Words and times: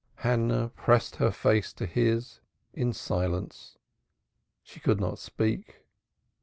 Hannah 0.15 0.69
pressed 0.69 1.17
her 1.17 1.29
face 1.29 1.71
to 1.73 1.85
his 1.85 2.39
in 2.73 2.91
silence. 2.91 3.77
She 4.63 4.79
could 4.79 4.99
not 4.99 5.19
speak. 5.19 5.85